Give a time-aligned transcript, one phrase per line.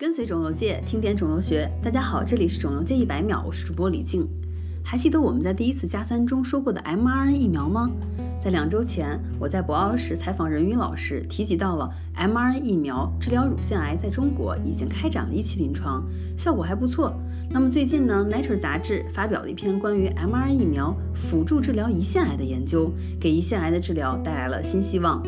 [0.00, 1.70] 跟随肿瘤界，听点肿瘤学。
[1.82, 4.26] 大家好，这里是肿瘤界一百秒，我是主播李静。
[4.82, 7.90] 还记得我们在第一次加三中说过的 mRNA 疫苗吗？
[8.42, 11.86] 在两周前，我在博鳌时采访任云老师，提及到了
[12.16, 16.02] mRNA 疫苗治疗乳腺癌在中国已经开展了一期临床，
[16.34, 17.12] 效果还不错。
[17.50, 22.90] 那么最近呢，Nature 杂志发表了一篇关于 mRNA 疫苗辅助治疗胰腺癌的研究，
[23.20, 25.22] 给胰腺癌的治疗带来了新希望。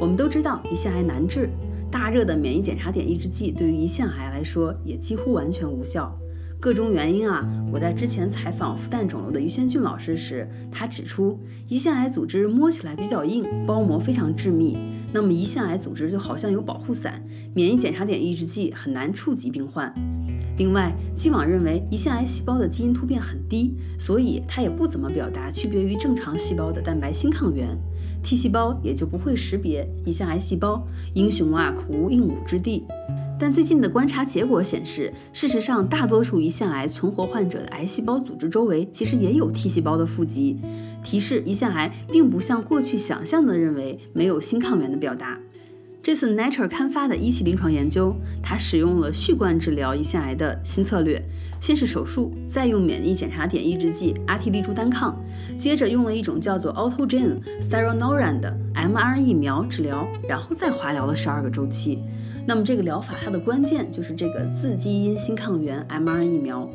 [0.00, 1.50] 我们都知道胰腺癌难治。
[1.94, 6.12] 大热的免疫检查点抑制剂对于胰腺癌来说也几乎完全无效，
[6.58, 7.48] 各种原因啊。
[7.72, 14.76] 我在之前采访复旦肿瘤的于先俊老师时，他指出，胰腺癌组织摸起来比较硬，包膜非常致密，
[15.12, 17.22] 那么胰腺癌组织就好像有保护伞，
[17.54, 19.94] 免疫检查点抑制剂很难触及病患。
[20.56, 27.68] 另外，既往认为胰腺癌细胞的基因突变很低，所以它也不怎么表达区别于正常细胞的蛋白新抗原
[28.22, 30.86] ，T 细胞也就不会识别胰腺癌细胞。
[31.14, 32.84] 英雄啊，苦无应武之地。
[33.36, 40.60] 但最近的观察结果显示，事实上，大多数胰腺癌存活患者的癌细胞组织周围其实也有 T 细胞的富集，
[41.02, 45.40] 提示胰腺癌并不像过去想象的认为没有新抗原的表达。
[46.04, 51.18] 这次 Nature 刊发的一期临床研究，它使用了序贯治疗胰腺癌的新策略，
[51.62, 55.18] 先是手术，再用免疫检查点抑制剂阿替利珠单抗，
[55.56, 62.00] 接着用了一种叫做 Autogene Cerannoran 的 mRNA 疫苗治疗，然后再化疗了十二个周期。
[62.46, 66.68] 那么这个疗法它的关键就是这个自基因新抗原 MRN 疫苗。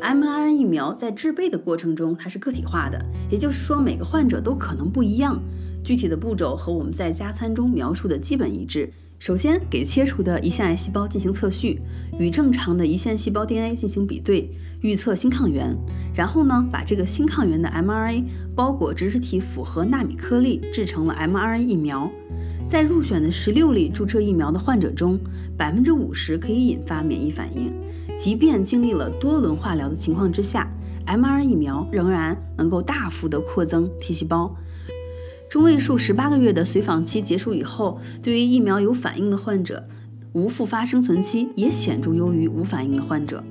[0.00, 2.98] mRNA 疫苗在制备的过程中，它是个体化的，
[3.30, 5.40] 也就是说每个患者都可能不一样。
[5.82, 8.92] 具体的步骤和我们在加餐中描述的基本一致。
[9.20, 11.82] 首先，给切除的胰腺癌细胞进行测序，
[12.18, 15.76] 与正常的胰腺细胞 DNA 进行比对，预测新抗原。
[16.14, 18.24] 然后呢，把这个新抗原的 mRNA
[18.56, 22.10] 包裹植质体符合纳米颗粒，制成了 mRNA 疫苗。
[22.64, 25.20] 在入选的十六例注射疫苗的患者中，
[25.54, 27.70] 百分之五十可以引发免疫反应。
[28.16, 30.66] 即便经历了多轮化疗的情况之下
[31.06, 34.56] ，mRNA 疫苗仍然能够大幅的扩增 T 细胞。
[35.50, 39.84] 中位数十八个月的随访期结束以后，对于疫苗有反应的患者，
[40.32, 43.42] 无复发生存期也显著优于无反应的患者。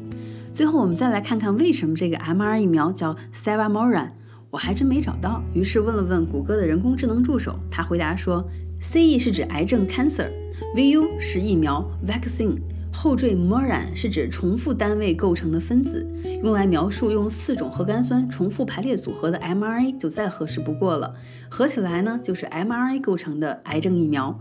[0.54, 4.12] 最后，我们再来看看为什么这个 MR 疫苗叫 Cevamoran，
[4.50, 8.48] 我还真没找到，于是问了问谷歌的人工智能助手，他回答说
[8.82, 12.56] ，CE 是指癌症 cancer，VU 是疫苗 vaccine。
[13.02, 16.06] 后缀 moran 是指重复单位构成的分子，
[16.44, 21.14] 用来描述用四种核苷酸重复排列组合的 mRNA 就再合适不过了。
[21.48, 24.38] 合起来呢，就是 mRNA 构成的癌症疫苗。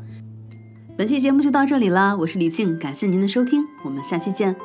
[0.96, 4.56] 本期节目就到这里啦，我是李静，感谢您的收听，我们下期见。